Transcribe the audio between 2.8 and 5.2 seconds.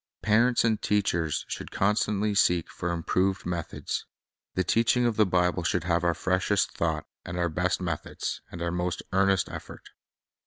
improved methods. The teaching of